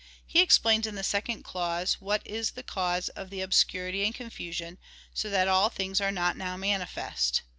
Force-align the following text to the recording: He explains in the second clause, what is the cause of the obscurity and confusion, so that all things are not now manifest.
He 0.25 0.39
explains 0.41 0.87
in 0.87 0.95
the 0.95 1.03
second 1.03 1.43
clause, 1.43 1.97
what 1.99 2.25
is 2.25 2.49
the 2.49 2.63
cause 2.63 3.09
of 3.09 3.29
the 3.29 3.41
obscurity 3.41 4.03
and 4.03 4.15
confusion, 4.15 4.79
so 5.13 5.29
that 5.29 5.47
all 5.47 5.69
things 5.69 6.01
are 6.01 6.11
not 6.11 6.35
now 6.35 6.57
manifest. 6.57 7.43